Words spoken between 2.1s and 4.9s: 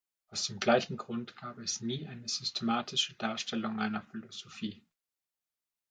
systematische Darstellung seiner Philosophie.